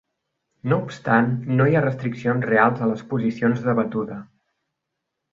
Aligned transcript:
No 0.71 0.77
obstant, 0.83 1.27
no 1.59 1.67
hi 1.71 1.75
ha 1.79 1.83
restriccions 1.85 2.47
reals 2.51 2.81
a 2.85 2.91
les 2.93 3.03
posicions 3.11 3.61
de 3.67 3.75
batuda. 3.81 4.17